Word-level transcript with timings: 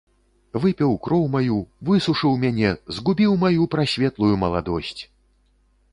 Выпіў 0.61 0.93
кроў 1.07 1.25
маю, 1.35 1.57
высушыў 1.89 2.33
мяне, 2.45 2.71
згубіў 2.97 3.31
маю 3.47 3.69
прасветлую 3.77 4.33
маладосць! 4.45 4.99